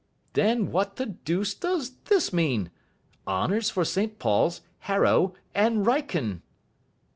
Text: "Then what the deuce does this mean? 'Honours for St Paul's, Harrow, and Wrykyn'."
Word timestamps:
"Then 0.33 0.71
what 0.71 0.95
the 0.95 1.05
deuce 1.05 1.53
does 1.53 1.91
this 2.05 2.33
mean? 2.33 2.71
'Honours 3.27 3.69
for 3.69 3.85
St 3.85 4.17
Paul's, 4.17 4.61
Harrow, 4.79 5.35
and 5.53 5.85
Wrykyn'." 5.85 6.41